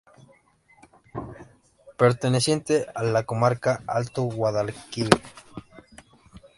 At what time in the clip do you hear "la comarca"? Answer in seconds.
3.03-3.83